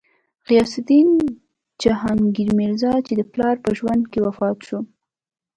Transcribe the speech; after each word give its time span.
غیاث 0.47 0.73
الدین 0.81 1.09
جهانګیر 1.83 2.49
میرزا، 2.59 2.93
چې 3.07 3.13
د 3.15 3.21
پلار 3.31 3.55
په 3.63 3.69
ژوند 3.77 4.03
کې 4.11 4.19
وفات 4.27 4.57
شو. 4.67 4.79